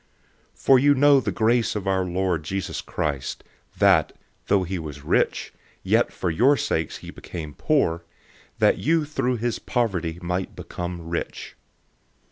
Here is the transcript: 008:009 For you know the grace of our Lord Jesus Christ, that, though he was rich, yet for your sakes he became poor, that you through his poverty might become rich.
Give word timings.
008:009 0.55 0.57
For 0.57 0.79
you 0.79 0.95
know 0.95 1.19
the 1.19 1.31
grace 1.31 1.75
of 1.75 1.87
our 1.87 2.03
Lord 2.03 2.41
Jesus 2.43 2.81
Christ, 2.81 3.43
that, 3.77 4.13
though 4.47 4.63
he 4.63 4.79
was 4.79 5.03
rich, 5.03 5.53
yet 5.83 6.11
for 6.11 6.31
your 6.31 6.57
sakes 6.57 6.97
he 7.05 7.11
became 7.11 7.53
poor, 7.53 8.03
that 8.57 8.79
you 8.79 9.05
through 9.05 9.37
his 9.37 9.59
poverty 9.59 10.17
might 10.19 10.55
become 10.55 11.07
rich. 11.07 11.55